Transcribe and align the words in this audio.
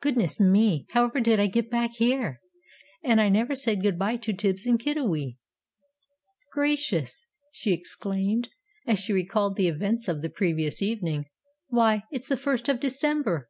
"Goodness 0.00 0.40
me! 0.40 0.84
however 0.94 1.20
did 1.20 1.38
I 1.38 1.46
get 1.46 1.70
back 1.70 1.92
here? 1.92 2.40
And 3.04 3.20
I 3.20 3.28
never 3.28 3.54
said 3.54 3.82
good 3.82 3.96
bye 3.96 4.16
to 4.16 4.32
Tibbs 4.32 4.66
and 4.66 4.80
Kiddiwee! 4.80 5.36
"Gracious!" 6.52 7.28
she 7.52 7.72
exclaimed, 7.72 8.48
as 8.84 8.98
she 8.98 9.12
recalled 9.12 9.54
the 9.54 9.68
events 9.68 10.08
of 10.08 10.22
the 10.22 10.28
previous 10.28 10.82
evening, 10.82 11.26
"why, 11.68 12.02
it's 12.10 12.26
the 12.28 12.36
First 12.36 12.68
of 12.68 12.80
December! 12.80 13.48